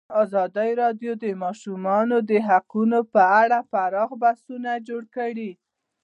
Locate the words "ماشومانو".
1.43-2.17